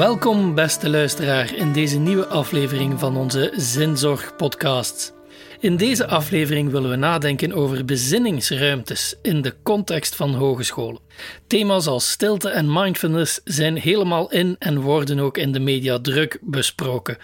[0.00, 5.14] Welkom, beste luisteraar, in deze nieuwe aflevering van onze Zinzorg-podcast.
[5.58, 11.00] In deze aflevering willen we nadenken over bezinningsruimtes in de context van hogescholen.
[11.46, 16.38] Thema's als stilte en mindfulness zijn helemaal in en worden ook in de media druk
[16.40, 17.18] besproken.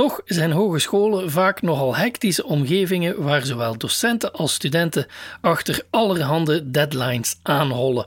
[0.00, 5.06] Toch zijn hogescholen vaak nogal hectische omgevingen waar zowel docenten als studenten
[5.40, 8.06] achter allerhande deadlines aanhollen.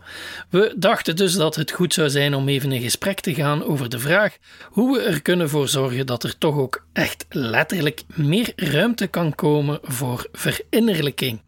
[0.50, 3.90] We dachten dus dat het goed zou zijn om even in gesprek te gaan over
[3.90, 4.38] de vraag
[4.70, 9.36] hoe we er kunnen voor zorgen dat er toch ook echt letterlijk meer ruimte kan
[9.36, 11.41] komen voor verinnerlijking.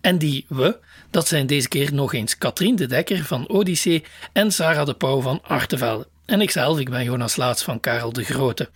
[0.00, 0.78] En die we,
[1.10, 5.20] dat zijn deze keer nog eens Katrien de Dekker van Odyssee en Sarah de Pauw
[5.20, 6.06] van Artevelde.
[6.30, 8.68] En ikzelf, ik ben Jonas Laats van Karel de Grote.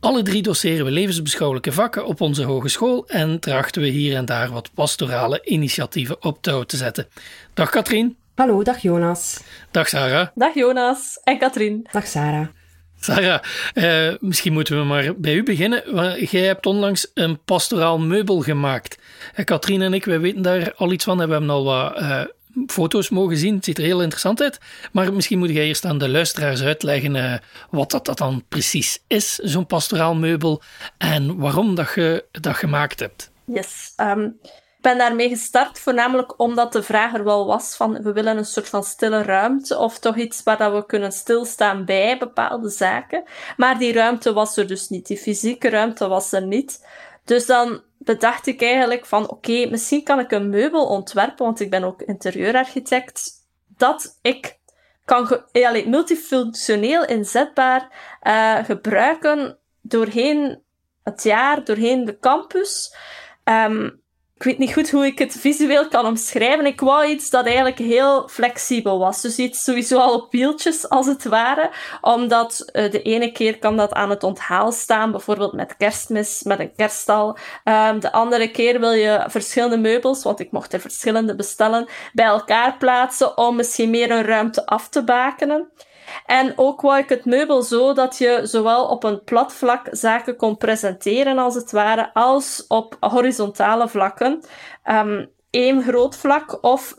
[0.00, 4.50] Alle drie doseren we levensbeschouwelijke vakken op onze hogeschool en trachten we hier en daar
[4.50, 7.08] wat pastorale initiatieven op touw te zetten.
[7.54, 8.16] Dag Katrien.
[8.34, 9.42] Hallo, dag Jonas.
[9.70, 10.28] Dag Sarah.
[10.34, 11.86] Dag Jonas en Katrien.
[11.92, 12.46] Dag Sarah.
[13.00, 13.42] Sarah,
[13.74, 15.82] eh, misschien moeten we maar bij u beginnen.
[16.30, 18.98] Jij hebt onlangs een pastoraal meubel gemaakt.
[19.34, 21.16] Eh, Katrien en ik, wij weten daar al iets van.
[21.16, 22.20] We hebben al wat uh,
[22.66, 23.54] foto's mogen zien.
[23.54, 24.58] Het ziet er heel interessant uit.
[24.92, 27.34] Maar misschien moet jij eerst aan de luisteraars uitleggen uh,
[27.70, 30.62] wat dat, dat dan precies is, zo'n pastoraal meubel,
[30.98, 33.30] en waarom dat je dat gemaakt hebt.
[33.44, 33.92] Yes.
[33.96, 34.38] Um,
[34.82, 38.44] ik ben daarmee gestart voornamelijk omdat de vraag er wel was van we willen een
[38.44, 43.22] soort van stille ruimte of toch iets waar dat we kunnen stilstaan bij bepaalde zaken.
[43.56, 45.06] Maar die ruimte was er dus niet.
[45.06, 46.86] Die fysieke ruimte was er niet.
[47.24, 51.70] Dus dan bedacht ik eigenlijk van oké, misschien kan ik een meubel ontwerpen, want ik
[51.70, 53.32] ben ook interieurarchitect,
[53.76, 54.58] dat ik
[55.04, 57.88] kan ge ja, multifunctioneel inzetbaar
[58.22, 60.62] uh, gebruiken doorheen
[61.02, 62.96] het jaar, doorheen de campus.
[63.44, 64.01] Um,
[64.42, 66.66] ik weet niet goed hoe ik het visueel kan omschrijven.
[66.66, 69.20] Ik wou iets dat eigenlijk heel flexibel was.
[69.20, 71.70] Dus iets sowieso al op wieltjes, als het ware.
[72.00, 76.58] Omdat uh, de ene keer kan dat aan het onthaal staan, bijvoorbeeld met kerstmis, met
[76.58, 77.38] een kerststal.
[77.64, 82.26] Um, de andere keer wil je verschillende meubels, want ik mocht er verschillende bestellen, bij
[82.26, 85.70] elkaar plaatsen om misschien meer een ruimte af te bakenen.
[86.26, 90.36] En ook wou ik het meubel zo dat je zowel op een plat vlak zaken
[90.36, 94.40] kon presenteren, als het ware, als op horizontale vlakken.
[94.84, 96.94] Um, één groot vlak of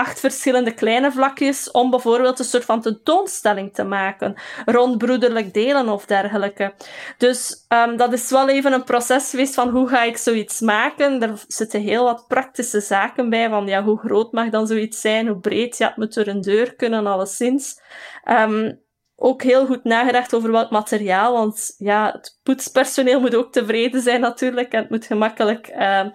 [0.00, 4.34] acht verschillende kleine vlakjes om bijvoorbeeld een soort van tentoonstelling te maken
[4.64, 6.74] rond broederlijk delen of dergelijke.
[7.18, 11.22] Dus um, dat is wel even een proces geweest van hoe ga ik zoiets maken.
[11.22, 15.26] Er zitten heel wat praktische zaken bij van ja, hoe groot mag dan zoiets zijn,
[15.26, 17.80] hoe breed, ja, het moet door een deur kunnen, alleszins.
[18.28, 18.80] Um,
[19.16, 24.20] ook heel goed nagedacht over wat materiaal, want ja, het poetspersoneel moet ook tevreden zijn
[24.20, 26.06] natuurlijk en het moet gemakkelijk uh,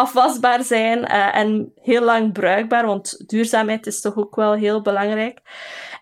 [0.00, 5.40] afwasbaar zijn uh, en heel lang bruikbaar, want duurzaamheid is toch ook wel heel belangrijk.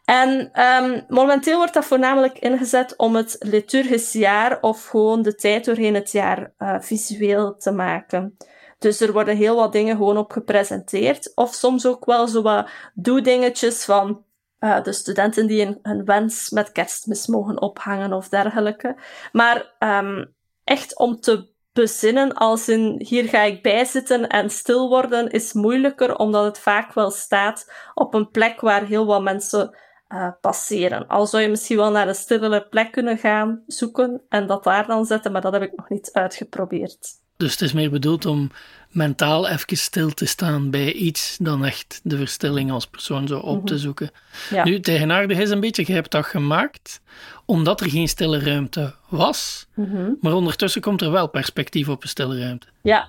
[0.05, 5.65] En um, momenteel wordt dat voornamelijk ingezet om het liturgisch jaar of gewoon de tijd
[5.65, 8.37] doorheen het jaar uh, visueel te maken.
[8.79, 11.33] Dus er worden heel wat dingen gewoon op gepresenteerd.
[11.35, 14.25] Of soms ook wel zo wat doe-dingetjes van
[14.61, 18.97] uh, de studenten die een, wens met kerstmis mogen ophangen of dergelijke.
[19.33, 20.35] Maar um,
[20.65, 26.17] echt om te bezinnen als in hier ga ik bijzitten en stil worden is moeilijker
[26.17, 29.77] omdat het vaak wel staat op een plek waar heel wat mensen
[30.09, 31.07] uh, passeren.
[31.07, 34.87] Al zou je misschien wel naar een stillere plek kunnen gaan zoeken en dat daar
[34.87, 37.27] dan zetten, maar dat heb ik nog niet uitgeprobeerd.
[37.39, 38.51] Dus het is meer bedoeld om
[38.91, 43.67] mentaal even stil te staan bij iets dan echt de verstilling als persoon zo op
[43.67, 43.83] te mhm.
[43.83, 44.11] zoeken.
[44.51, 44.65] Ja.
[44.65, 47.01] Nu, tegenaardig is een beetje, je hebt dat gemaakt
[47.45, 50.11] omdat er geen stille ruimte was, mhm.
[50.21, 52.67] maar ondertussen komt er wel perspectief op een stille ruimte.
[52.83, 53.09] Ja,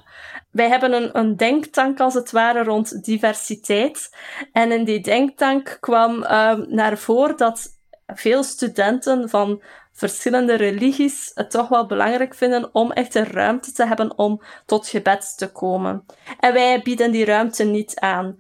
[0.52, 4.16] wij hebben een, een denktank als het ware rond diversiteit.
[4.52, 7.79] En in die denktank kwam uh, naar voren dat
[8.14, 9.62] veel studenten van
[9.92, 14.88] verschillende religies het toch wel belangrijk vinden om echt een ruimte te hebben om tot
[14.88, 16.06] gebed te komen.
[16.40, 18.38] En wij bieden die ruimte niet aan.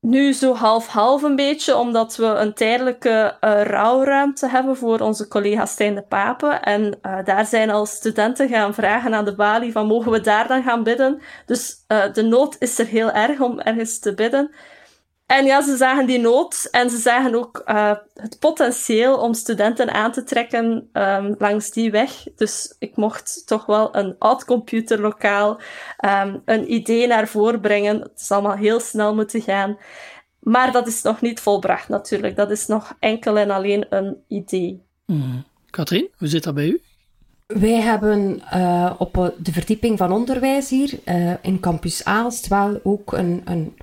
[0.00, 5.66] Nu zo half-half een beetje, omdat we een tijdelijke uh, rouwruimte hebben voor onze collega
[5.66, 6.46] Stijn de Pape.
[6.46, 10.48] En uh, daar zijn al studenten gaan vragen aan de balie van mogen we daar
[10.48, 11.22] dan gaan bidden.
[11.46, 14.54] Dus uh, de nood is er heel erg om ergens te bidden.
[15.26, 19.92] En ja, ze zagen die nood en ze zagen ook uh, het potentieel om studenten
[19.92, 22.24] aan te trekken um, langs die weg.
[22.36, 25.60] Dus ik mocht toch wel een oud computerlokaal,
[26.04, 28.00] um, een idee naar voren brengen.
[28.00, 29.78] Het is allemaal heel snel moeten gaan.
[30.40, 32.36] Maar dat is nog niet volbracht natuurlijk.
[32.36, 34.82] Dat is nog enkel en alleen een idee.
[35.06, 35.44] Mm.
[35.70, 36.80] Katrien, hoe zit dat bij u?
[37.46, 43.12] Wij hebben uh, op de verdieping van onderwijs hier uh, in Campus Aalst wel ook
[43.12, 43.74] een, een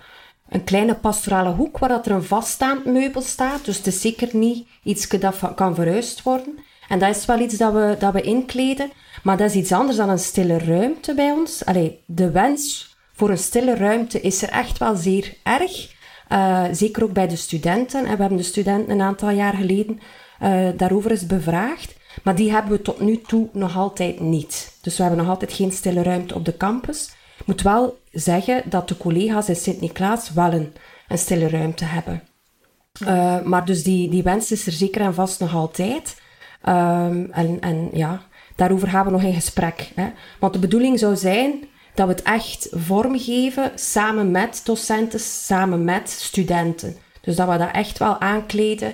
[0.51, 3.65] een kleine pastorale hoek waar dat er een vaststaand meubel staat.
[3.65, 6.59] Dus het is zeker niet iets dat kan verhuisd worden.
[6.89, 8.91] En dat is wel iets dat we, dat we inkleden.
[9.23, 11.65] Maar dat is iets anders dan een stille ruimte bij ons.
[11.65, 15.99] Allee, de wens voor een stille ruimte is er echt wel zeer erg.
[16.29, 17.99] Uh, zeker ook bij de studenten.
[18.05, 19.99] En we hebben de studenten een aantal jaar geleden
[20.41, 21.95] uh, daarover eens bevraagd.
[22.23, 24.77] Maar die hebben we tot nu toe nog altijd niet.
[24.81, 27.11] Dus we hebben nog altijd geen stille ruimte op de campus.
[27.41, 30.73] Ik moet wel zeggen dat de collega's in Sint-Niklaas wel een,
[31.13, 32.23] stille ruimte hebben.
[33.01, 36.21] Uh, maar dus die, die wens is er zeker en vast nog altijd.
[36.65, 38.21] Um, en, en ja,
[38.55, 39.91] daarover gaan we nog in gesprek.
[39.95, 40.11] Hè.
[40.39, 46.09] Want de bedoeling zou zijn dat we het echt vormgeven samen met docenten, samen met
[46.09, 46.95] studenten.
[47.21, 48.93] Dus dat we dat echt wel aankleden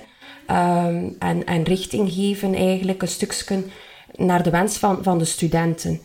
[0.50, 3.64] um, en, en richting geven eigenlijk een stukje
[4.16, 6.00] naar de wens van, van de studenten.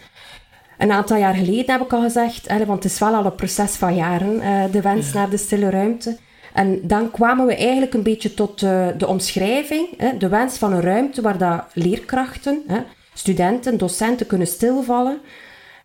[0.84, 3.36] Een aantal jaar geleden heb ik al gezegd, hè, want het is wel al een
[3.36, 6.18] proces van jaren, uh, de wens naar de stille ruimte.
[6.54, 10.74] En dan kwamen we eigenlijk een beetje tot uh, de omschrijving, hè, de wens van
[10.74, 12.80] een ruimte waar dat leerkrachten, hè,
[13.14, 15.18] studenten, docenten kunnen stilvallen,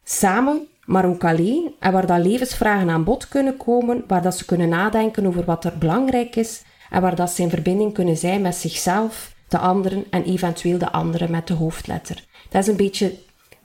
[0.04, 4.44] samen, maar ook alleen, en waar dat levensvragen aan bod kunnen komen, waar dat ze
[4.44, 8.40] kunnen nadenken over wat er belangrijk is en waar dat ze in verbinding kunnen zijn
[8.40, 12.24] met zichzelf, de anderen en eventueel de anderen met de hoofdletter.
[12.48, 13.12] Dat is een beetje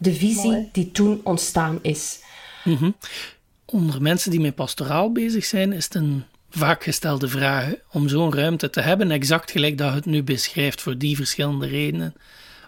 [0.03, 2.19] de visie die toen ontstaan is.
[2.63, 2.95] Mm
[3.65, 8.33] Onder mensen die met pastoraal bezig zijn, is het een vaak gestelde vraag om zo'n
[8.33, 12.13] ruimte te hebben, exact gelijk dat het nu beschrijft voor die verschillende redenen.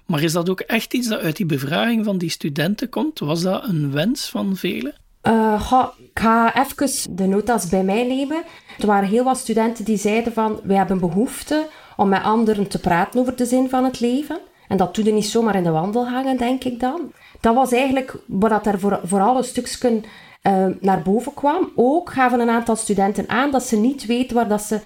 [0.05, 3.19] Maar is dat ook echt iets dat uit die bevraging van die studenten komt?
[3.19, 4.93] Was dat een wens van velen?
[5.23, 8.43] Uh, ik ga even de notas bij mij nemen.
[8.79, 11.67] Er waren heel wat studenten die zeiden van, wij hebben behoefte
[11.97, 14.39] om met anderen te praten over de zin van het leven.
[14.67, 17.11] En dat doe je niet zomaar in de wandel hangen, denk ik dan.
[17.39, 20.01] Dat was eigenlijk wat er voor, vooral een stukje
[20.43, 21.71] uh, naar boven kwam.
[21.75, 24.81] Ook gaven een aantal studenten aan dat ze niet weten waar dat ze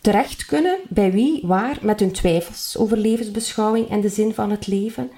[0.00, 4.66] terecht kunnen, bij wie, waar, met hun twijfels over levensbeschouwing en de zin van het
[4.66, 5.10] leven.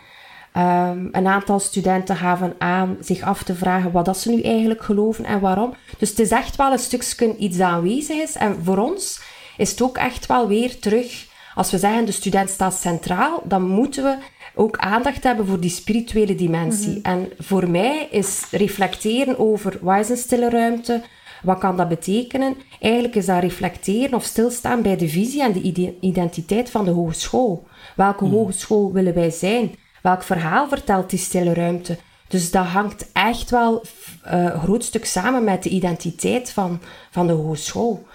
[0.57, 4.83] Um, een aantal studenten gaven aan zich af te vragen wat dat ze nu eigenlijk
[4.83, 5.75] geloven en waarom.
[5.99, 8.35] Dus het is echt wel een stukje iets aanwezig is.
[8.35, 9.21] En voor ons
[9.57, 13.63] is het ook echt wel weer terug, als we zeggen de student staat centraal, dan
[13.63, 14.17] moeten we
[14.55, 16.99] ook aandacht hebben voor die spirituele dimensie.
[16.99, 17.13] Mhm.
[17.13, 21.03] En voor mij is reflecteren over wat is een stille ruimte,
[21.43, 22.55] wat kan dat betekenen?
[22.81, 27.67] Eigenlijk is dat reflecteren of stilstaan bij de visie en de identiteit van de hogeschool.
[27.97, 28.35] Welke mhm.
[28.35, 29.75] hogeschool willen wij zijn?
[30.03, 31.99] Welk verhaal vertelt die stille ruimte?
[32.29, 33.83] Dus dat hangt echt wel
[34.27, 36.81] uh, een groot stuk samen met de identiteit van,
[37.11, 38.07] van de hogeschool.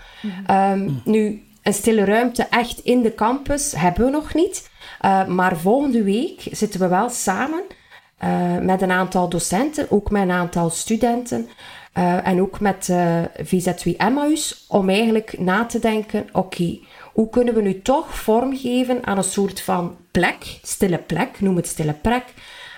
[0.50, 4.70] Um, nu, een stille ruimte echt in de campus hebben we nog niet.
[5.06, 7.64] Uh, maar volgende week zitten we wel samen
[8.24, 11.50] uh, met een aantal docenten, ook met een aantal studenten.
[11.98, 12.92] Uh, en ook met
[13.44, 16.80] VZ2 Emmaus, om eigenlijk na te denken, oké,
[17.14, 21.68] hoe kunnen we nu toch vormgeven aan een soort van plek, stille plek, noem het
[21.68, 22.24] stille plek,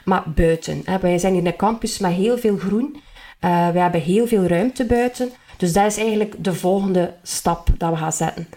[0.05, 0.81] maar buiten.
[0.85, 0.99] Hè.
[0.99, 3.01] Wij zijn in een campus met heel veel groen,
[3.39, 7.97] we hebben heel veel ruimte buiten, dus dat is eigenlijk de volgende stap dat we
[7.97, 8.47] gaan zetten.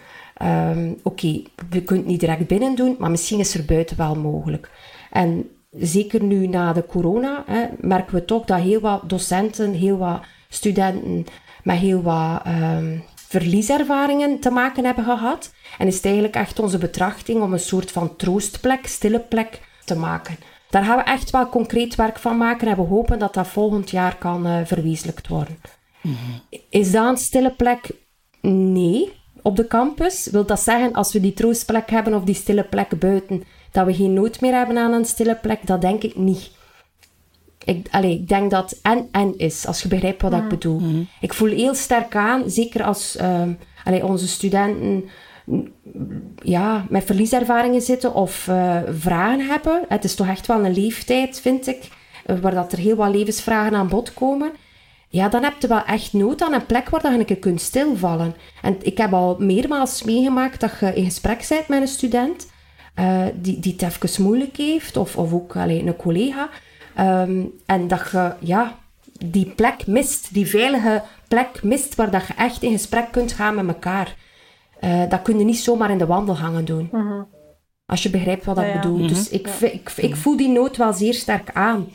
[0.43, 3.97] Um, Oké, okay, we kunnen het niet direct binnen doen, maar misschien is er buiten
[3.97, 4.69] wel mogelijk.
[5.11, 9.97] En zeker nu na de corona hè, merken we toch dat heel wat docenten, heel
[9.97, 11.25] wat studenten
[11.63, 15.53] met heel wat um, verlieservaringen te maken hebben gehad.
[15.77, 19.95] En is het eigenlijk echt onze betrachting om een soort van troostplek, stille plek te
[19.95, 20.37] maken.
[20.69, 23.89] Daar gaan we echt wel concreet werk van maken en we hopen dat dat volgend
[23.89, 25.61] jaar kan uh, verwezenlijkt worden.
[26.01, 26.59] Mm -hmm.
[26.69, 27.89] Is dat een stille plek?
[28.41, 29.13] Nee.
[29.47, 32.99] Op de campus wil dat zeggen, als we die troostplek hebben of die stille plek
[32.99, 35.67] buiten, dat we geen nood meer hebben aan een stille plek?
[35.67, 36.51] Dat denk ik niet.
[37.63, 40.49] Ik, ik denk dat en-en is, als je begrijpt wat ik mm.
[40.49, 40.79] bedoel.
[40.79, 41.07] Mm.
[41.21, 43.17] Ik voel heel sterk aan, zeker als
[43.83, 45.09] allee, onze studenten
[46.43, 49.85] ja, met verlieservaringen zitten of uh, vragen hebben.
[49.87, 51.87] Het is toch echt wel een leeftijd, vind ik,
[52.25, 54.51] uh, waar dat er heel wat levensvragen aan bod komen.
[55.09, 57.61] Ja, dan heb je wel echt nood aan een plek waar je een keer kunt
[57.61, 58.35] stilvallen.
[58.61, 62.47] En ik heb al meermaals meegemaakt dat je in gesprek bent met een student
[62.99, 66.49] uh, die, die het even moeilijk heeft, of, of ook alleen een collega.
[66.99, 68.75] Um, en dat je ja,
[69.25, 73.55] die plek mist, die veilige plek mist waar dat je echt in gesprek kunt gaan
[73.55, 74.15] met elkaar.
[74.81, 76.89] Uh, dat kun je niet zomaar in de wandelgangen doen.
[76.91, 77.27] Mm -hmm.
[77.85, 78.93] Als je begrijpt wat ik bedoel.
[78.93, 79.07] Mm -hmm.
[79.07, 79.67] Dus ik, ja.
[79.67, 81.87] ik, ik, voel die nood wel zeer sterk aan.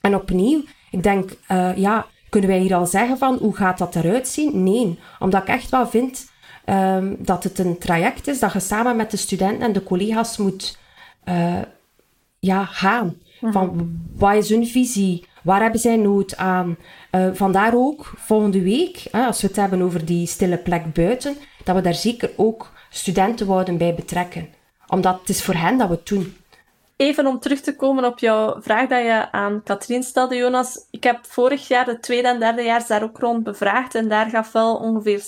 [0.00, 3.94] En opnieuw, ik denk, uh, ja, kunnen wij hier al zeggen van hoe gaat dat
[3.94, 4.62] eruit zien?
[4.62, 6.30] Nee, omdat ik echt wel vind
[6.66, 10.36] um, dat het een traject is dat je samen met de studenten en de collega's
[10.36, 10.78] moet
[11.24, 11.62] uh,
[12.38, 13.16] ja, gaan.
[13.40, 15.26] Van wat is hun visie?
[15.42, 16.76] Waar hebben zij nood aan?
[17.12, 21.36] Uh, vandaar ook volgende week, hè, als we het hebben over die stille plek buiten,
[21.64, 24.48] dat we daar zeker ook studenten wouden bij betrekken.
[24.86, 26.36] Omdat het is voor hen dat we het doen.
[26.96, 30.86] Even om terug te komen op jouw vraag dat je aan Katrien stelde, Jonas.
[30.90, 34.30] Ik heb vorig jaar de tweede en derde jaar daar ook rond bevraagd en daar
[34.30, 35.22] gaf wel ongeveer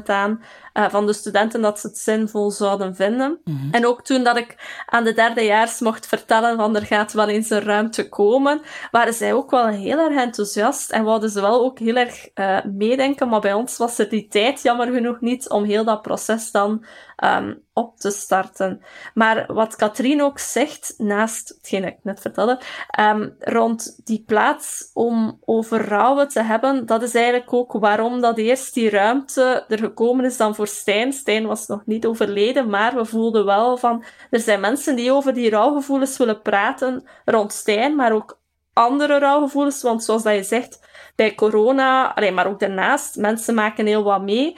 [0.00, 0.42] 60% aan
[0.74, 3.40] uh, van de studenten dat ze het zinvol zouden vinden.
[3.44, 3.68] Mm -hmm.
[3.72, 7.50] En ook toen dat ik aan de derdejaars mocht vertellen van er gaat wel eens
[7.50, 8.60] een ruimte komen,
[8.90, 12.58] waren zij ook wel heel erg enthousiast en wouden ze wel ook heel erg uh,
[12.64, 13.28] meedenken.
[13.28, 16.84] Maar bij ons was er die tijd jammer genoeg niet om heel dat proces dan
[17.24, 18.82] um, op te starten.
[19.14, 22.60] Maar wat Katrien ook zegt, naast hetgeen ik net vertelde,
[23.00, 28.38] um, rond die plaats om over rouwen te hebben, dat is eigenlijk ook waarom dat
[28.38, 31.12] eerst die ruimte er gekomen is dan voor Stijn.
[31.12, 35.34] Stijn was nog niet overleden, maar we voelden wel van, er zijn mensen die over
[35.34, 38.40] die rouwgevoelens willen praten rond Stijn, maar ook
[38.72, 40.80] andere rouwgevoelens, want zoals dat je zegt,
[41.16, 44.56] bij corona, maar ook daarnaast, mensen maken heel wat mee.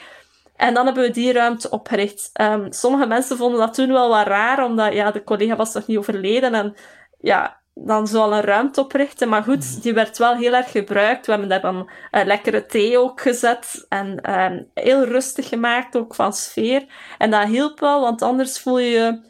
[0.56, 2.30] En dan hebben we die ruimte opgericht.
[2.40, 5.86] Um, sommige mensen vonden dat toen wel wat raar, omdat ja, de collega was nog
[5.86, 6.54] niet overleden.
[6.54, 6.74] En
[7.20, 9.28] ja, dan zo een ruimte oprichten.
[9.28, 9.80] Maar goed, mhm.
[9.80, 11.26] die werd wel heel erg gebruikt.
[11.26, 13.86] We hebben daar dan uh, lekkere thee ook gezet.
[13.88, 16.86] En um, heel rustig gemaakt, ook van sfeer.
[17.18, 19.20] En dat hielp wel, want anders voel je je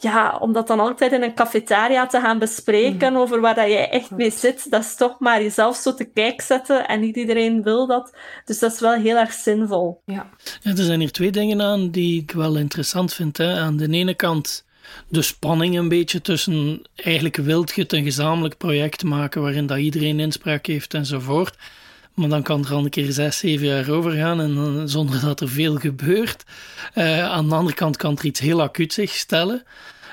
[0.00, 3.18] ja, om dat dan altijd in een cafetaria te gaan bespreken mm.
[3.18, 6.40] over waar dat jij echt mee zit, dat is toch maar jezelf zo te kijk
[6.40, 8.16] zetten en niet iedereen wil dat.
[8.44, 10.00] Dus dat is wel heel erg zinvol.
[10.04, 10.30] Ja.
[10.60, 13.36] ja er zijn hier twee dingen aan die ik wel interessant vind.
[13.36, 13.58] Hè.
[13.58, 14.66] Aan de ene kant
[15.08, 19.78] de spanning een beetje tussen eigenlijk wilt je het een gezamenlijk project maken waarin dat
[19.78, 21.56] iedereen inspraak heeft enzovoort.
[22.18, 25.48] Maar dan kan er al een keer zes, zeven jaar overgaan en zonder dat er
[25.48, 26.44] veel gebeurt.
[26.94, 29.62] Uh, aan de andere kant kan er iets heel acuut zich stellen.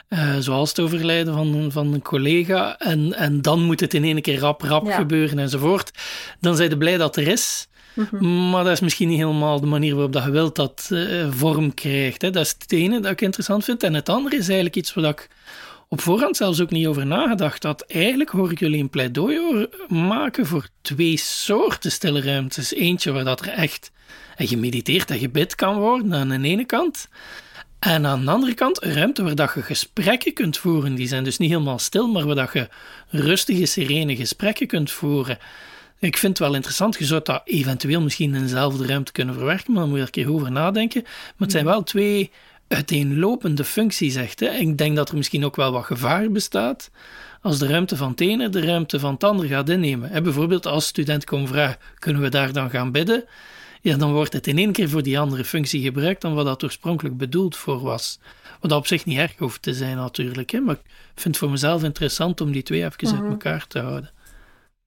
[0.09, 2.77] Uh, zoals het overlijden van, van een collega.
[2.77, 5.91] En, en dan moet het in één keer rap, rap gebeuren enzovoort.
[6.39, 7.67] Dan zijn je blij dat er is.
[7.93, 8.49] Mhm.
[8.49, 11.73] Maar dat is misschien niet helemaal de manier waarop dat je wilt dat uh, vorm
[11.73, 12.21] krijgt.
[12.21, 12.29] Hè.
[12.29, 13.83] Dat is het ene dat ik interessant vind.
[13.83, 15.27] En het andere is eigenlijk iets wat ik
[15.87, 17.81] op voorhand zelfs ook niet over nagedacht had.
[17.81, 22.73] Eigenlijk hoor ik jullie een pleidooi maken voor twee soorten stille ruimtes.
[22.73, 23.91] Eentje waar dat er echt
[24.37, 27.07] gemediteerd en gebid kan worden aan de ene kant.
[27.79, 30.95] En aan de andere kant een ruimte waar dat je gesprekken kunt voeren.
[30.95, 32.69] Die zijn dus niet helemaal stil, maar waar dat je
[33.09, 35.37] rustige, serene gesprekken kunt voeren.
[35.99, 36.97] Ik vind het wel interessant.
[36.97, 40.17] Je zou dat eventueel misschien in dezelfde ruimte kunnen verwerken, maar dan moet je er
[40.17, 41.01] een keer over nadenken.
[41.03, 42.31] Maar het zijn wel twee
[42.67, 44.39] uiteenlopende functie zegt.
[44.39, 44.49] Hè.
[44.49, 46.91] Ik denk dat er misschien ook wel wat gevaar bestaat
[47.41, 50.09] als de ruimte van het ene de ruimte van het ander gaat innemen.
[50.09, 53.23] Hè, bijvoorbeeld als studenten komen vragen, kunnen we daar dan gaan bidden?
[53.81, 56.63] Ja, dan wordt het in één keer voor die andere functie gebruikt dan wat dat
[56.63, 58.19] oorspronkelijk bedoeld voor was.
[58.59, 60.81] Wat op zich niet erg hoeft te zijn natuurlijk, hè, maar ik
[61.21, 63.31] vind het voor mezelf interessant om die twee even uit mhm.
[63.31, 64.11] elkaar te houden.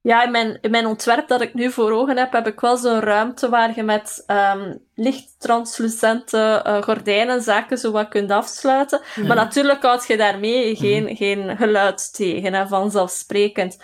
[0.01, 2.77] Ja, in mijn, in mijn ontwerp dat ik nu voor ogen heb, heb ik wel
[2.77, 9.01] zo'n ruimte waar je met um, lichttranslucente uh, gordijnen zaken zo wat kunt afsluiten.
[9.27, 11.17] Maar natuurlijk houd je daarmee geen, mm.
[11.17, 13.79] geen geluid tegen, hè, vanzelfsprekend.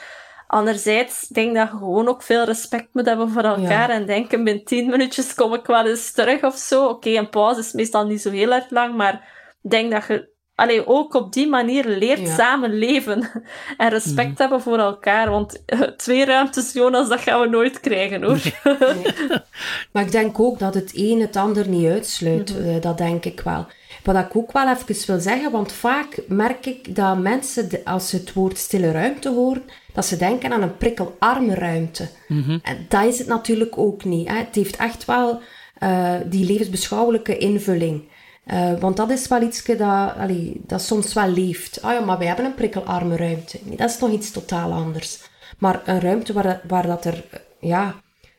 [0.46, 4.44] Anderzijds denk ik dat je gewoon ook veel respect moet hebben voor elkaar en denken,
[4.44, 6.86] binnen tien minuutjes kom ik wel eens terug of zo.
[6.86, 9.28] Oké, een pauze is meestal niet zo heel erg lang, maar
[9.60, 12.34] denk dat je allee, ook op die manier leert ja.
[12.34, 13.30] samen leven
[13.76, 14.40] en respect mhm.
[14.40, 15.30] hebben voor elkaar.
[15.30, 18.40] Want uh, twee ruimtes, Jonas, dat gaan we nooit krijgen hoor.
[19.92, 22.58] Maar ik denk ook dat het een het ander niet uitsluit.
[22.58, 22.68] Mhm.
[22.68, 23.66] Eh, dat denk ik wel.
[24.04, 28.16] Wat ik ook wel even wil zeggen, want vaak merk ik dat mensen, als ze
[28.16, 32.08] het woord stille ruimte horen, dat ze denken aan een prikkelarme ruimte.
[32.28, 32.58] Mhm.
[32.62, 34.28] En dat is het natuurlijk ook niet.
[34.28, 34.36] Hè.
[34.36, 35.40] Het heeft echt wel
[35.82, 38.08] uh, die levensbeschouwelijke invulling.
[38.46, 41.82] Uh, want dat is wel iets dat, allee, dat soms wel leeft.
[41.82, 43.58] Ah ja, maar wij hebben een prikkelarme ruimte.
[43.62, 45.30] Nee, dat is nog iets totaal anders.
[45.58, 47.24] Maar een ruimte waar, waar dat er
[47.60, 47.94] ja,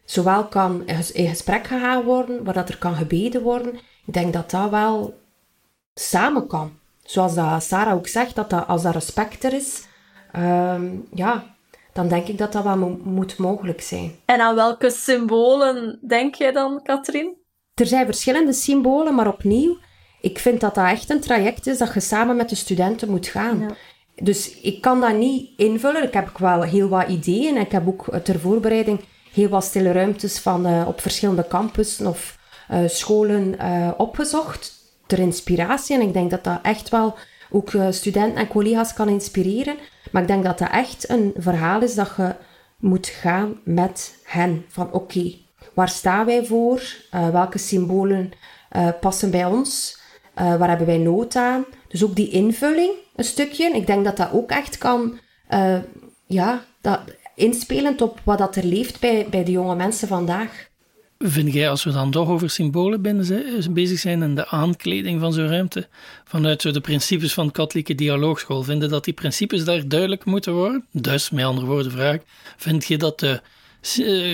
[0.06, 3.74] zowel kan in gesprek gegaan worden, waar dat er kan gebeden worden.
[4.06, 5.20] Ik denk dat dat wel
[5.94, 6.72] samen kan.
[7.04, 9.88] Zoals dat Sarah ook zegt, dat, dat als dat respect er is,
[10.36, 11.56] um, ja,
[11.94, 14.16] dan denk ik dat dat wel mo moet mogelijk zijn.
[14.26, 17.36] En aan welke symbolen denk jij dan, Katrien?
[17.74, 19.78] Er zijn verschillende symbolen, maar opnieuw,
[20.26, 23.28] ik vind dat dat echt een traject is dat je samen met de studenten moet
[23.28, 23.76] gaan.
[24.16, 26.04] Dus ik kan dat niet invullen.
[26.04, 27.56] Ik heb wel heel wat ideeën.
[27.56, 29.00] En ik heb ook ter voorbereiding
[29.34, 32.38] heel wat stille ruimtes van, uh, op verschillende campussen of
[32.72, 34.74] uh, scholen uh, opgezocht.
[35.08, 35.96] Ter inspiratie.
[35.96, 37.16] En ik denk dat dat echt wel
[37.52, 39.76] ook studenten en collega's kan inspireren.
[40.12, 42.36] Maar ik denk dat dat echt een verhaal is dat je
[42.80, 44.66] moet gaan met hen.
[44.68, 45.34] Van oké,
[45.74, 46.82] waar staan wij voor?
[47.32, 48.32] welke symbolen
[49.00, 50.04] passen bij ons?
[50.40, 51.66] Uh, waar hebben wij nood aan?
[51.88, 53.70] Dus ook die invulling, een stukje.
[53.70, 55.20] Ik denk dat dat ook echt kan
[55.54, 55.78] uh,
[56.26, 57.00] ja, dat,
[57.36, 60.70] inspelend op wat dat er leeft bij, bij de jonge mensen vandaag.
[61.18, 65.34] Vind jij, als we dan toch over symbolen binnen bezig zijn en de aankleding van
[65.34, 65.88] zo'n ruimte,
[66.24, 70.86] vanuit de principes van de katholieke dialoogschool, vinden dat die principes daar duidelijk moeten worden?
[70.92, 72.18] Dus, met andere woorden vraag
[72.58, 73.42] vind je dat de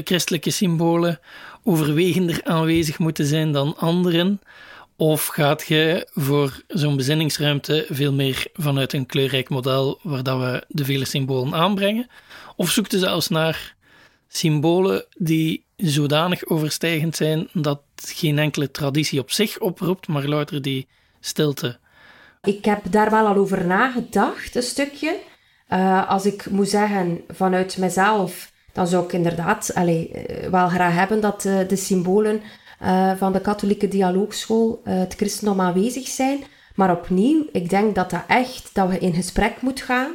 [0.03, 1.19] christelijke symbolen
[1.63, 4.41] overwegender aanwezig moeten zijn dan anderen?
[5.01, 10.63] Of gaat je voor zo'n bezinningsruimte veel meer vanuit een kleurrijk model waar dat we
[10.67, 12.07] de vele symbolen aanbrengen?
[12.55, 13.75] Of zoekt je zelfs naar
[14.27, 20.87] symbolen die zodanig overstijgend zijn dat geen enkele traditie op zich oproept, maar louter die
[21.19, 21.79] stilte?
[22.41, 25.19] Ik heb daar wel al over nagedacht, een stukje.
[25.69, 31.21] Uh, als ik moet zeggen vanuit mezelf, dan zou ik inderdaad eh, wel graag hebben
[31.21, 32.41] dat uh, de symbolen
[32.83, 36.43] uh, van de katholieke dialoogschool uh, het christendom aanwezig zijn.
[36.75, 40.11] Maar opnieuw, ik denk dat dat echt, dat we in gesprek moeten gaan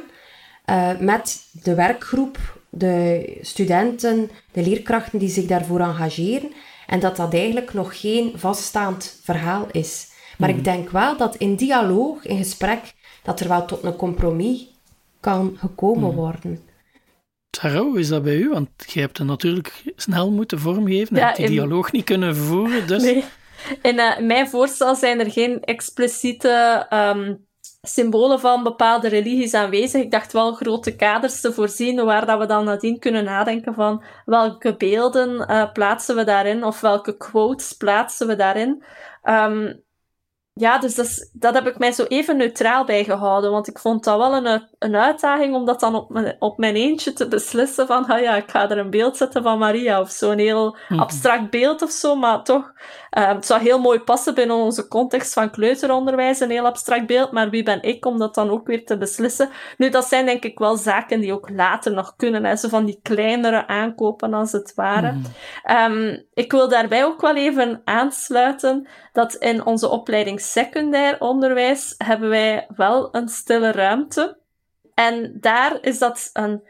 [0.69, 6.51] uh, met de werkgroep, de studenten, de leerkrachten die zich daarvoor engageren.
[6.87, 10.07] En dat dat eigenlijk nog geen vaststaand verhaal is.
[10.37, 10.63] Maar ik mhm.
[10.63, 12.93] denk wel dat in dialoog, in gesprek,
[13.23, 14.67] dat er wel tot een compromis
[15.19, 16.15] kan gekomen mhm.
[16.15, 16.61] worden.
[17.57, 18.49] Sarah, hoe is dat bij u?
[18.49, 22.87] Want je hebt het natuurlijk snel moeten vormgeven en die dialoog niet kunnen voeren.
[22.87, 23.03] Dus...
[23.03, 23.23] Nee.
[23.81, 27.45] In uh, mijn voorstel zijn er geen expliciete um,
[27.81, 30.01] symbolen van bepaalde religies aanwezig.
[30.01, 34.03] Ik dacht wel grote kaders te voorzien waar dat we dan nadien kunnen nadenken van
[34.25, 38.83] welke beelden uh, plaatsen we daarin of welke quotes plaatsen we daarin.
[39.23, 39.85] Um,
[40.57, 43.51] ja, dus dat, dat heb ik mij zo even neutraal bij gehouden.
[43.51, 46.75] Want ik vond dat wel een, een uitdaging om dat dan op mijn, op mijn
[46.75, 47.87] eentje te beslissen.
[47.87, 50.31] Van, ah ja, ik ga er een beeld zetten van Maria of zo.
[50.31, 51.01] Een heel mhm.
[51.01, 52.15] abstract beeld of zo.
[52.15, 52.71] Maar toch,
[53.17, 56.39] uh, het zou heel mooi passen binnen onze context van kleuteronderwijs.
[56.39, 57.31] Een heel abstract beeld.
[57.31, 59.49] Maar wie ben ik om dat dan ook weer te beslissen?
[59.77, 62.45] Nu, dat zijn denk ik wel zaken die ook later nog kunnen.
[62.45, 62.55] Hè.
[62.55, 65.11] Zo van die kleinere aankopen als het ware.
[65.11, 66.23] Mm.
[66.33, 68.87] ik wil daarbij ook wel even aansluiten
[69.17, 74.37] dat in onze opleiding secundair onderwijs hebben wij wel een stille ruimte.
[74.93, 76.61] En daar is dat een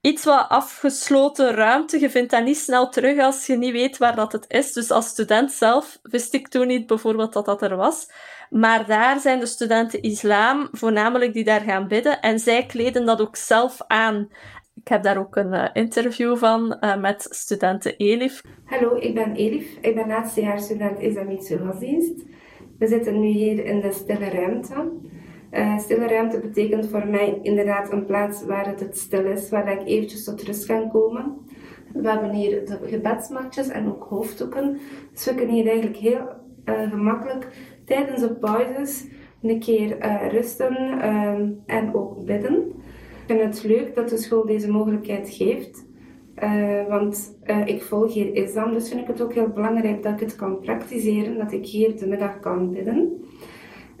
[0.00, 2.00] iets wat afgesloten ruimte.
[2.00, 4.72] Je vindt dat niet snel terug als je niet weet waar dat het is.
[4.72, 8.10] Dus als student zelf wist ik toen niet bijvoorbeeld dat dat er was.
[8.50, 12.20] Maar daar zijn de studenten islam voornamelijk die daar gaan bidden.
[12.20, 14.28] En zij kleden dat ook zelf aan.
[14.74, 18.42] Ik heb daar ook een uh, interview van uh, met studenten Elif.
[18.64, 19.76] Hallo, ik ben Elif.
[19.80, 22.22] Ik ben laatste jaar student Islamitische godsdienst.
[22.80, 24.90] We zitten nu hier in de stille ruimte.
[25.52, 29.72] Uh, stille ruimte betekent voor mij inderdaad een plaats waar het, het stil is, waar
[29.72, 31.36] ik eventjes tot rust kan komen.
[31.92, 34.78] We hebben hier de gebedsmatjes en ook hoofddoeken.
[35.12, 36.28] Dus we kunnen hier eigenlijk heel
[36.64, 37.48] gemakkelijk
[37.84, 39.06] tijdens de pauzes
[39.42, 39.98] een keer
[40.30, 41.00] rusten
[41.66, 42.72] en ook bidden
[43.38, 45.84] vind het leuk dat de school deze mogelijkheid geeft.
[46.42, 50.12] Uh, want uh, ik volg hier islam, dus vind ik het ook heel belangrijk dat
[50.12, 53.24] ik het kan praktiseren, dat ik hier de middag kan bidden.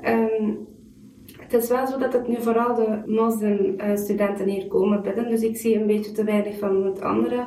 [0.04, 0.68] Um,
[1.38, 5.56] het is wel zo dat het nu vooral de moslimstudenten hier komen bidden, dus ik
[5.56, 7.46] zie een beetje te weinig van, het andere,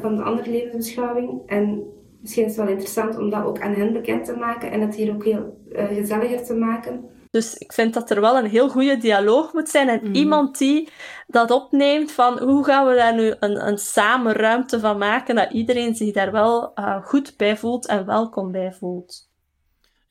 [0.00, 1.42] van de andere levensbeschouwing.
[1.46, 1.82] En
[2.20, 4.94] misschien is het wel interessant om dat ook aan hen bekend te maken en het
[4.94, 7.04] hier ook heel gezelliger te maken.
[7.30, 10.14] Dus ik vind dat er wel een heel goede dialoog moet zijn en mhm.
[10.14, 10.88] iemand die
[11.26, 15.52] dat opneemt van hoe gaan we daar nu een, een samen ruimte van maken dat
[15.52, 19.28] iedereen zich daar wel uh, goed bij voelt en welkom bij voelt.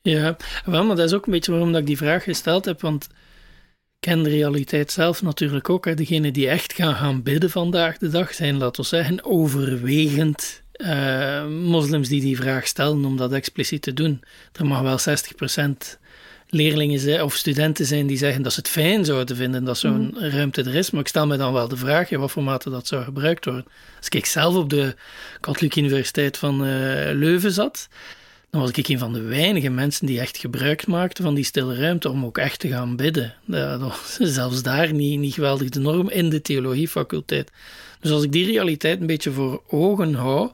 [0.02, 2.80] Ja, wel, maar dat is ook een beetje waarom dat ik die vraag gesteld heb,
[2.80, 3.10] want ik
[4.00, 5.84] ken de realiteit zelf natuurlijk ook.
[5.84, 5.94] Hè.
[5.94, 11.46] Degenen die echt gaan gaan bidden vandaag de dag zijn, laten we zeggen, overwegend uh,
[11.46, 14.22] moslims die die vraag stellen om dat expliciet te doen.
[14.52, 15.98] Er mag wel 60%
[16.50, 20.14] leerlingen zijn, of studenten zijn die zeggen dat ze het fijn zouden vinden dat zo'n
[20.14, 20.24] mhm.
[20.24, 20.90] ruimte er is.
[20.90, 23.44] Maar ik stel me dan wel de vraag in wat voor mate dat zou gebruikt
[23.44, 23.64] worden.
[23.98, 24.94] Als ik zelf op de
[25.40, 26.70] Katholieke Universiteit van uh,
[27.12, 27.88] Leuven zat,
[28.50, 31.74] dan was ik een van de weinige mensen die echt gebruik maakten van die stille
[31.74, 33.34] ruimte om ook echt te gaan bidden.
[33.44, 37.50] Dat was zelfs daar niet, niet geweldig de norm in de theologiefaculteit.
[38.00, 40.50] Dus als ik die realiteit een beetje voor ogen hou,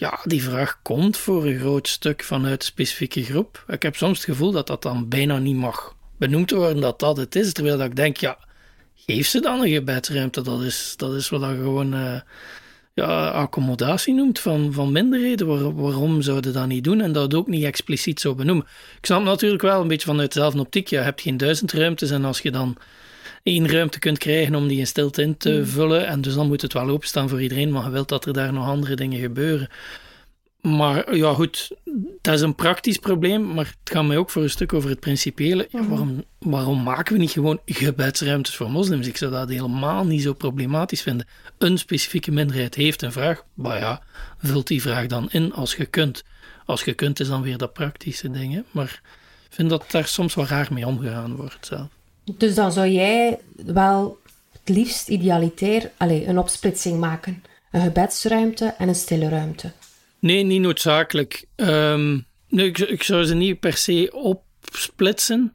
[0.00, 3.64] ja, die vraag komt voor een groot stuk vanuit specifieke groep.
[3.68, 7.16] Ik heb soms het gevoel dat dat dan bijna niet mag benoemd worden dat dat
[7.16, 7.52] het is.
[7.52, 8.38] Terwijl ik denk, ja,
[8.94, 10.42] geef ze dan een gebedsruimte.
[10.42, 12.20] Dat is, dat is wat je gewoon uh,
[12.94, 15.76] ja, accommodatie noemt van, van minderheden.
[15.76, 18.66] waarom zouden dat niet doen en dat ook niet expliciet zo benoemen?
[18.98, 20.88] Ik snap natuurlijk wel een beetje vanuit dezelfde optiek.
[20.88, 22.76] Je hebt geen duizend ruimtes en als je dan
[23.42, 25.66] één ruimte kunt krijgen om die in stilte in te mm.
[25.66, 26.06] vullen.
[26.06, 28.52] En dus dan moet het wel openstaan voor iedereen, maar je wilt dat er daar
[28.52, 29.68] nog andere dingen gebeuren.
[30.60, 31.70] Maar ja, goed,
[32.20, 35.00] dat is een praktisch probleem, maar het gaat mij ook voor een stuk over het
[35.00, 35.68] principiële.
[35.70, 39.06] Ja, waarom, waarom maken we niet gewoon gebedsruimtes voor moslims?
[39.06, 41.26] Ik zou dat helemaal niet zo problematisch vinden.
[41.58, 44.02] Een specifieke minderheid heeft een vraag, maar ja,
[44.38, 46.24] vult die vraag dan in als je kunt.
[46.64, 48.60] Als je kunt is dan weer dat praktische ding, hè?
[48.70, 49.00] maar
[49.48, 51.88] ik vind dat daar soms wel raar mee omgegaan wordt zelf.
[52.38, 54.18] Dus dan zou jij wel
[54.52, 57.42] het liefst idealitair allez, een opsplitsing maken.
[57.70, 59.72] Een gebedsruimte en een stille ruimte.
[60.18, 61.44] Nee, niet noodzakelijk.
[61.56, 65.54] Um, nee, ik, ik, zou ze niet per se opsplitsen.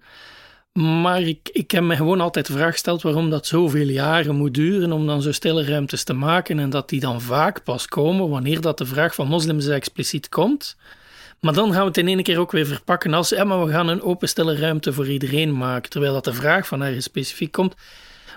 [0.74, 4.54] Maar ik, ik heb me gewoon altijd de vraag gesteld waarom dat zoveel jaren moet
[4.54, 8.30] duren om dan zo stille ruimtes te maken en dat die dan vaak pas komen
[8.30, 10.78] wanneer dat de vraag van moslims expliciet komt.
[11.46, 13.72] Maar dan gaan we het in één keer ook weer verpakken als ja, maar we
[13.72, 17.52] gaan een open stille ruimte voor iedereen maken, terwijl dat de vraag van ergens specifiek
[17.52, 17.76] komt.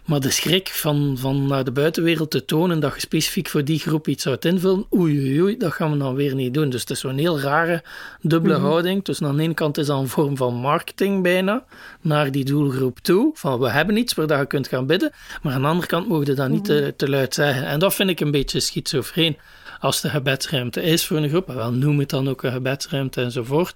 [0.05, 3.79] Maar de schrik van, van naar de buitenwereld te tonen dat je specifiek voor die
[3.79, 6.71] groep iets zou invullen, oei, oei, oei, dat gaan we dan weer niet doen.
[6.71, 7.83] Dus het is zo'n heel rare
[8.21, 8.64] dubbele mhm.
[8.64, 9.05] houding.
[9.05, 11.64] Dus aan de ene kant is dat een vorm van marketing bijna
[12.01, 13.31] naar die doelgroep toe.
[13.35, 15.12] Van we hebben iets waar je kunt gaan bidden.
[15.42, 17.66] Maar aan de andere kant mogen je dat niet te, te luid zeggen.
[17.66, 19.37] En dat vind ik een beetje schizofreen.
[19.80, 23.74] Als de gebedsruimte is voor een groep, wel noem het dan ook een gebedsruimte enzovoort.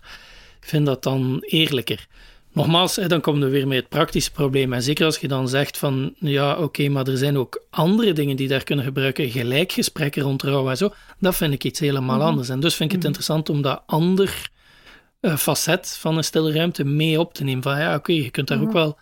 [0.60, 2.06] Ik vind dat dan eerlijker.
[2.52, 4.72] Nogmaals, dan komen we weer met het praktische probleem.
[4.72, 8.36] En zeker als je dan zegt van, ja, oké, maar er zijn ook andere dingen
[8.36, 12.16] die daar kunnen gebruiken, gelijk gesprekken rond rouw en zo, dat vind ik iets helemaal
[12.16, 12.26] mhm.
[12.26, 12.48] anders.
[12.48, 13.06] En dus vind ik het mhm.
[13.06, 14.50] interessant om dat ander
[15.20, 17.62] uh, facet van een stille ruimte mee op te nemen.
[17.62, 18.74] Van ja, oké, je kunt daar ook mhm.
[18.74, 18.98] wel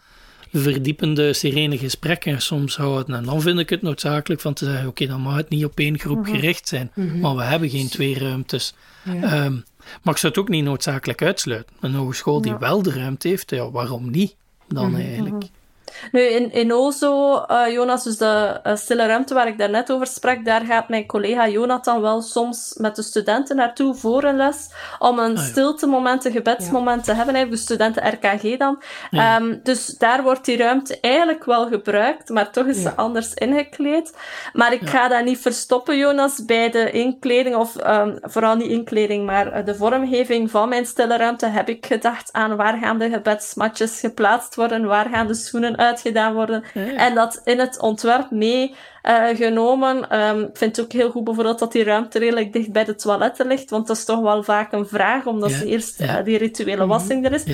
[0.52, 3.16] verdiepende, serene gesprekken soms houden.
[3.16, 5.78] En dan vind ik het noodzakelijk van te zeggen, oké, dan mag het niet op
[5.78, 8.74] één groep gericht zijn, maar we hebben geen twee ruimtes.
[9.04, 9.44] Ja.
[9.44, 9.64] Um,
[10.02, 11.76] maar ik zou het ook niet noodzakelijk uitsluiten.
[11.80, 14.34] Een hogeschool die wel de ruimte heeft, ja, waarom niet
[14.68, 15.34] dan mhm, eigenlijk?
[15.34, 15.46] Mhm.
[16.12, 20.06] Nu, in, in Ozo, uh, Jonas, dus de uh, stille ruimte waar ik daarnet over
[20.06, 24.70] sprak, daar gaat mijn collega Jonathan wel soms met de studenten naartoe voor een les,
[24.98, 27.34] om een ah, stilte moment, een gebedsmoment te hebben.
[27.34, 28.82] Hij de studenten RKG dan.
[29.10, 34.16] Um, dus daar wordt die ruimte eigenlijk wel gebruikt, maar toch is ze anders ingekleed.
[34.52, 39.26] Maar ik ga dat niet verstoppen, Jonas, bij de inkleding, of um, vooral niet inkleding,
[39.26, 43.10] maar uh, de vormgeving van mijn stille ruimte heb ik gedacht aan waar gaan de
[43.10, 46.64] gebedsmatjes geplaatst worden, waar gaan de schoenen uitgedaan worden.
[46.96, 50.06] En dat in het ontwerp meegenomen.
[50.12, 52.84] Uh, um, ik vind het ook heel goed bijvoorbeeld dat die ruimte redelijk dicht bij
[52.84, 55.62] de toiletten ligt, want dat is toch wel vaak een vraag, omdat ja.
[55.62, 56.88] eerst uh, die rituele mhm.
[56.88, 57.44] wassing er is.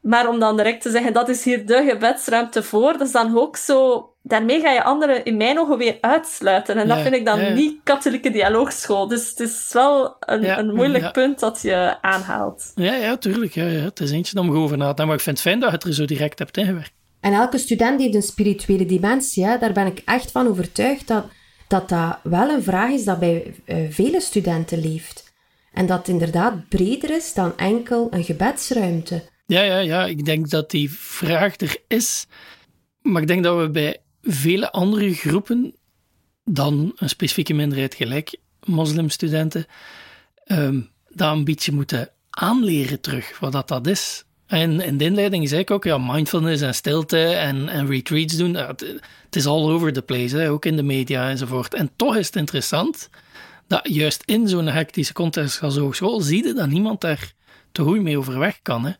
[0.00, 3.38] Maar om dan direct te zeggen, dat is hier de gebedsruimte voor, dat is dan
[3.38, 4.04] ook zo...
[4.22, 6.76] Daarmee ga je anderen in mijn ogen weer uitsluiten.
[6.76, 9.08] En dat vind ik dan niet katholieke dialoogschool.
[9.08, 12.72] Dus het is wel een, een moeilijk punt dat je aanhaalt.
[12.74, 13.54] Ja, ja, tuurlijk.
[13.54, 13.80] Ja, ja.
[13.80, 15.06] Het is eentje om over na te denken.
[15.06, 16.92] Maar ik vind het fijn dat je het er zo direct hebt ingewerkt.
[17.20, 19.58] En elke student heeft een spirituele dimensie.
[19.58, 21.26] Daar ben ik echt van overtuigd dat,
[21.68, 25.32] dat wel een vraag is dat bij uh, vele studenten leeft.
[25.72, 29.22] En dat inderdaad breder is dan enkel een gebedsruimte.
[29.46, 30.06] Ja, ja, ja.
[30.06, 32.26] Ik denk dat die vraag er is.
[33.02, 35.74] Maar ik denk dat we bij vele andere groepen
[36.44, 39.66] dan een specifieke minderheid gelijk moslimstudenten
[40.46, 44.24] um, dat een beetje moeten aanleren terug, wat dat, dat is.
[44.50, 48.54] En in de inleiding zei ik ook, ja, mindfulness en stilte en, en retreats doen,
[48.54, 48.84] het,
[49.30, 51.74] is all over the place, hè, ook in de media enzovoort.
[51.74, 53.10] En toch is het interessant
[53.66, 57.32] dat juist in zo'n hectische context als hogeschool zie je dat niemand daar
[57.72, 58.84] te goed mee overweg kan.
[58.84, 58.92] Hè.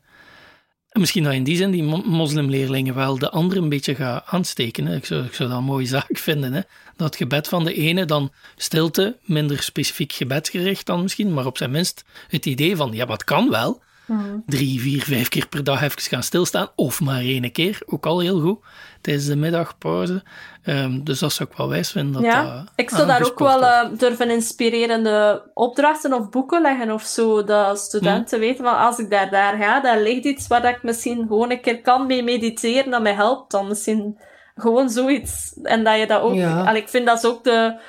[0.88, 4.86] En misschien dat in die zin die moslimleerlingen wel de andere een beetje gaan aansteken.
[4.86, 4.96] Hè.
[4.96, 6.52] Ik, zou, ik zou dat een mooie zaak vinden.
[6.52, 6.60] Hè.
[6.96, 11.70] Dat gebed van de ene dan stilte, minder specifiek gebedsgericht dan misschien, maar op zijn
[11.70, 13.82] minst het idee van, ja, wat kan wel
[14.46, 16.68] drie, vier, vijf keer per dag even gaan stilstaan.
[16.76, 18.58] Of maar één keer, ook al heel goed,
[19.00, 20.22] tijdens de middagpauze.
[20.64, 22.12] Um, dus dat zou ik wel wijs vinden.
[22.12, 27.02] Dat ja, ik zou daar ook wel uh, durven inspirerende opdrachten of boeken leggen of
[27.02, 27.44] zo.
[27.44, 28.44] Dat studenten hm.
[28.44, 31.60] weten van als ik daar, daar ga, daar ligt iets waar ik misschien gewoon een
[31.60, 33.50] keer kan mee mediteren, dat mij helpt.
[33.50, 34.18] Dan misschien
[34.54, 35.58] gewoon zoiets.
[35.62, 36.34] En dat je dat ook...
[36.34, 36.70] Ja.
[36.70, 37.80] ik vind dat is ook de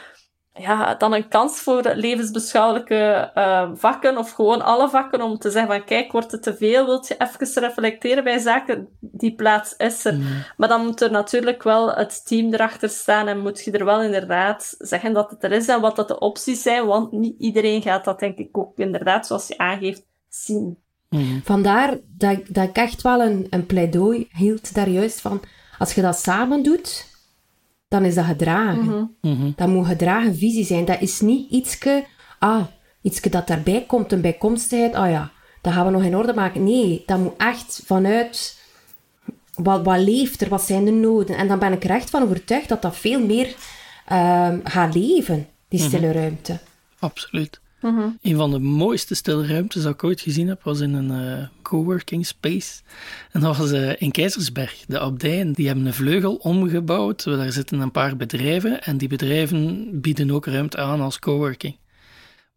[0.54, 5.72] ja, dan een kans voor levensbeschouwelijke uh, vakken of gewoon alle vakken om te zeggen
[5.72, 6.86] van kijk, wordt het te veel?
[6.86, 8.88] Wilt je even reflecteren bij zaken?
[9.00, 10.14] Die plaats is er.
[10.14, 10.44] Mm.
[10.58, 14.02] Maar dan moet er natuurlijk wel het team erachter staan en moet je er wel
[14.02, 17.82] inderdaad zeggen dat het er is en wat dat de opties zijn, want niet iedereen
[17.82, 20.78] gaat dat denk ik ook inderdaad, zoals je aangeeft, zien.
[21.10, 21.42] Mm.
[21.44, 25.42] Vandaar dat, dat ik echt wel een, een pleidooi hield daar juist van,
[25.78, 27.11] als je dat samen doet,
[27.92, 29.16] dan is dat gedragen.
[29.22, 30.86] Mm Dat moet gedragen visie zijn.
[30.86, 32.06] Dat is niet ietske,
[32.40, 32.64] ah,
[33.02, 36.64] ietske dat daarbij komt, een bijkomstigheid, ah ja, dat gaan we nog in orde maken.
[36.64, 38.60] Nee, dat moet echt vanuit
[39.54, 41.38] wat, wat leeft er, wat zijn de noden.
[41.38, 43.56] En dan ben ik er echt van overtuigd dat dat veel meer
[44.12, 45.88] uh, gaat leven, die mhm.
[45.88, 46.60] stille ruimte.
[47.00, 47.60] Absoluut.
[47.82, 48.10] Mhm.
[48.22, 51.48] Een van de mooiste stille ruimtes dat ik ooit gezien heb, was in een eh,
[51.62, 52.82] coworking space.
[53.32, 54.84] En dat was eh, in Keizersberg.
[54.88, 57.24] De abdij, die hebben een vleugel omgebouwd.
[57.24, 61.78] Daar zitten een paar bedrijven en die bedrijven bieden ook ruimte aan als coworking.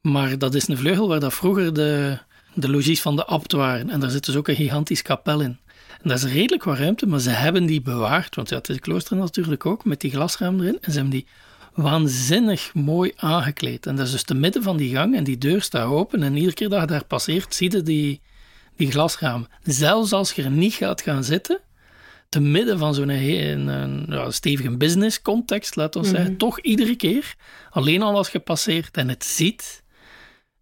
[0.00, 2.18] Maar dat is een vleugel waar dat vroeger de,
[2.54, 3.90] de logies van de abt waren.
[3.90, 5.58] En daar zit dus ook een gigantisch kapel in.
[6.02, 8.34] En dat is redelijk wat ruimte, maar ze hebben die bewaard.
[8.34, 10.78] Want ja, het is klooster natuurlijk ook, met die glasraam erin.
[10.80, 11.26] En ze hebben die
[11.74, 13.86] waanzinnig mooi aangekleed.
[13.86, 16.22] En dat is dus te midden van die gang en die deur staat open.
[16.22, 18.20] En iedere keer dat je daar passeert, zie je die,
[18.76, 19.46] die glasraam.
[19.62, 21.60] Zelfs als je er niet gaat gaan zitten,
[22.28, 26.96] te midden van zo'n een, een, ja, stevige business context, laat ons zeggen, toch iedere
[26.96, 27.34] keer,
[27.70, 29.82] alleen al als je passeert en het ziet,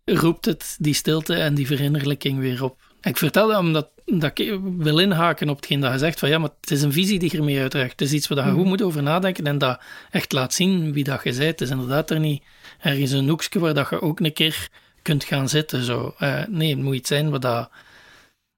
[0.04, 2.80] roept het die stilte en die verinnerlijking weer op.
[3.00, 6.38] Ik vertel dat omdat dat ik wil inhaken op hetgeen dat je zegt, van ja,
[6.38, 7.90] maar het is een visie die je ermee uitdraagt.
[7.90, 11.04] Het is iets waar je goed moet over nadenken en dat echt laat zien wie
[11.04, 11.40] dat je bent.
[11.40, 12.42] Het is inderdaad er niet
[12.80, 14.68] ergens een hoekje waar dat je ook een keer
[15.02, 15.84] kunt gaan zitten.
[15.84, 16.14] Zo.
[16.18, 17.70] Uh, nee, het moet iets zijn wat dat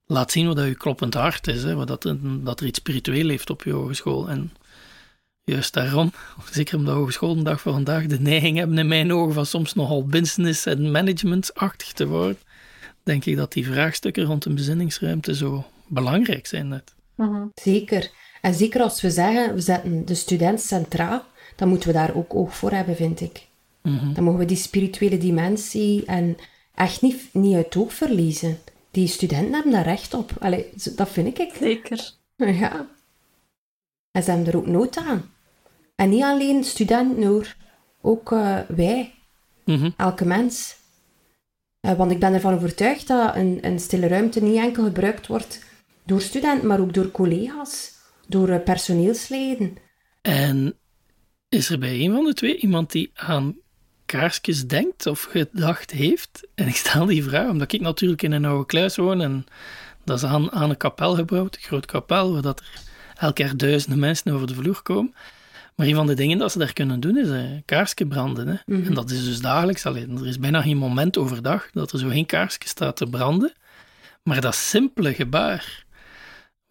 [0.06, 1.62] laat zien wat dat je kloppend hart is.
[1.62, 4.28] Hè, wat dat, dat er iets spiritueel heeft op je hogeschool.
[4.28, 4.52] En
[5.44, 6.12] juist daarom,
[6.50, 10.06] zeker omdat hogeschool dag van vandaag de neiging hebben in mijn ogen van soms nogal
[10.06, 12.38] business- en management-achtig te worden
[13.04, 16.94] denk ik dat die vraagstukken rond een bezinningsruimte zo belangrijk zijn net.
[17.14, 17.46] Mhm.
[17.54, 18.10] Zeker.
[18.40, 21.22] En zeker als we zeggen, we zetten de student centraal,
[21.56, 23.46] dan moeten we daar ook oog voor hebben, vind ik.
[23.82, 24.12] Mhm.
[24.12, 26.36] Dan mogen we die spirituele dimensie en
[26.74, 28.58] echt niet, niet uit het oog verliezen.
[28.90, 30.32] Die studenten hebben daar recht op.
[30.40, 31.54] Allee, dat vind ik.
[31.60, 32.10] Zeker.
[32.36, 32.86] Ja.
[34.10, 35.30] En ze hebben er ook nood aan.
[35.94, 37.54] En niet alleen studenten, hoor.
[38.00, 39.14] Ook uh, wij.
[39.64, 39.90] Mhm.
[39.96, 40.76] Elke mens.
[41.84, 45.64] Uh, want ik ben ervan overtuigd dat een, een stille ruimte niet enkel gebruikt wordt
[46.04, 47.92] door studenten, maar ook door collega's,
[48.28, 49.76] door uh, personeelsleden.
[50.22, 50.74] En
[51.48, 53.56] is er bij een van de twee iemand die aan
[54.06, 56.48] kaarsjes denkt of gedacht heeft?
[56.54, 59.44] En ik stel die vraag omdat ik natuurlijk in een oude kluis woon en
[60.04, 62.80] dat is aan, aan een kapel gebouwd, een groot kapel, waar dat er
[63.14, 65.14] elk jaar duizenden mensen over de vloer komen.
[65.74, 68.48] Maar een van de dingen dat ze daar kunnen doen is een kaarsje branden.
[68.48, 68.54] Hè.
[68.66, 68.86] Mhm.
[68.86, 69.86] En dat is dus dagelijks.
[69.86, 73.52] Alleen, er is bijna geen moment overdag dat er zo geen kaarsje staat te branden.
[74.22, 75.84] Maar dat simpele gebaar,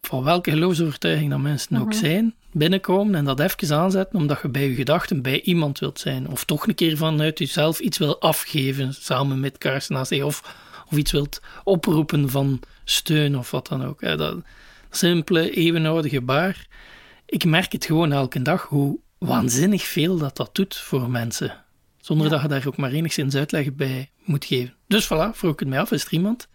[0.00, 1.96] van welke geloofsovertuiging dat mensen ook Mhm.
[1.98, 6.28] zijn, binnenkomen en dat even aanzetten omdat je bij je gedachten bij iemand wilt zijn.
[6.28, 10.26] Of toch een keer vanuit jezelf iets wil afgeven samen met kaarsen naast je.
[10.26, 10.56] Of,
[10.90, 14.00] of iets wilt oproepen van steun of wat dan ook.
[14.00, 14.16] Hè.
[14.16, 14.38] Dat
[14.90, 16.66] simpele, eeuwenoude gebaar
[17.26, 21.64] ik merk het gewoon elke dag hoe waanzinnig veel dat dat doet voor mensen.
[21.98, 22.32] Zonder Ja.
[22.32, 24.74] dat je daar ook maar enigszins uitleg bij moet geven.
[24.86, 26.48] Dus voilà, vroeg ik het mij af, is er iemand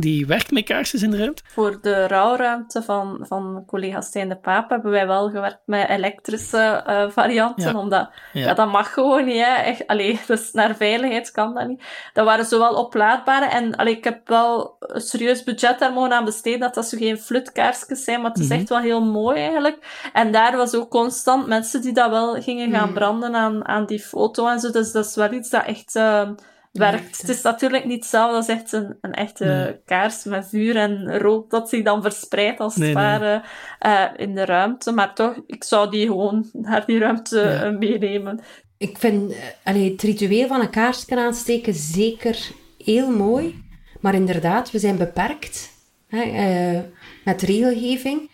[0.00, 1.42] die werkt met kaarsjes in de ruimte?
[1.46, 6.58] Voor de rouwruimte van, van collega Stijn de Paap hebben wij wel gewerkt met elektrische
[6.86, 7.78] eh, varianten, Ja.
[7.78, 8.40] omdat Ja.
[8.46, 8.54] ja.
[8.54, 9.44] dat mag gewoon niet.
[9.44, 9.54] Hè.
[9.54, 11.82] Echt, allee, dus naar veiligheid kan dat niet.
[12.12, 16.24] Dat waren zowel oplaadbare en allee, ik heb wel een serieus budget daar mogen aan
[16.24, 18.58] besteden, dat dat zo geen flutkaarsjes zijn, maar het is Mhm.
[18.58, 20.08] echt wel heel mooi eigenlijk.
[20.12, 22.94] En daar was ook constant mensen die dat wel gingen gaan Mhm.
[22.94, 24.70] branden aan, aan die foto en zo.
[24.70, 25.96] Dus dat is wel iets dat echt...
[25.96, 26.28] eh,
[26.72, 27.20] werkt.
[27.20, 29.80] Het is natuurlijk niet hetzelfde als echt een, een echte Nee.
[29.84, 33.06] kaars met vuur en rook dat zich dan verspreidt als Nee, het nee.
[33.06, 33.42] ware
[33.78, 34.92] eh, in de ruimte.
[34.92, 37.62] Maar toch, ik zou die gewoon naar die ruimte Ja.
[37.62, 38.40] eh, meenemen.
[38.78, 43.64] Ik vind eh, allee, het ritueel van een kaarsje aansteken zeker heel mooi.
[44.00, 45.70] Maar inderdaad, we zijn beperkt
[46.08, 46.80] hè, eh,
[47.24, 48.30] met regelgeving.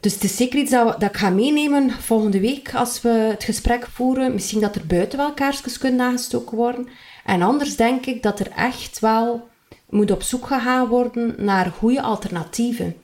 [0.00, 3.08] Dus het is zeker iets dat, we- dat ik ga meenemen volgende week als we
[3.08, 4.32] het gesprek voeren.
[4.34, 6.88] Misschien dat er buiten wel kaarsjes kunnen aangestoken worden.
[7.26, 9.48] En anders denk ik dat er echt wel
[9.90, 12.96] moet op zoek gegaan worden naar goede alternatieven.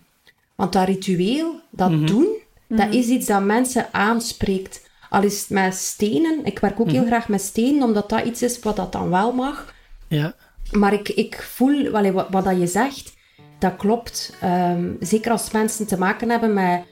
[0.55, 2.27] Want dat ritueel, dat doen,
[2.69, 4.91] dat is iets dat mensen aanspreekt.
[5.11, 6.45] Al is het met stenen.
[6.45, 9.33] Ik werk ook heel graag met stenen, omdat dat iets is wat dat dan wel
[9.33, 9.75] mag.
[10.09, 10.35] Ja,
[10.71, 13.17] Maar ik, ik voel, wat, wat dat je zegt,
[13.59, 14.37] dat klopt.
[14.41, 16.83] Ehm, zeker als mensen te maken hebben met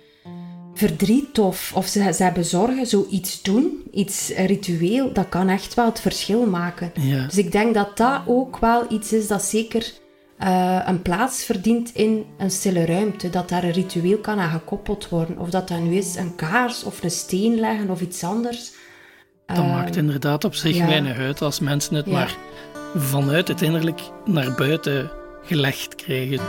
[0.86, 5.84] verdriet of, of ze, ze hebben zorgen, zoiets doen, iets ritueel, dat kan echt wel
[5.84, 6.92] het verschil maken.
[7.00, 7.24] ja.
[7.26, 9.92] Dus ik denk dat dat ook wel iets is dat zeker
[10.38, 13.30] eh, een plaats verdient in een stille ruimte.
[13.30, 15.38] Dat daar een ritueel kan aan gekoppeld worden.
[15.38, 18.70] Of dat dat nu is een kaars of een steen leggen of iets anders.
[19.46, 20.86] Dat Ehm, maakt inderdaad op zich ja.
[20.86, 22.12] weinig uit als mensen het Ja.
[22.12, 22.36] maar
[22.96, 25.10] vanuit het innerlijk naar buiten
[25.44, 26.40] gelegd krijgen.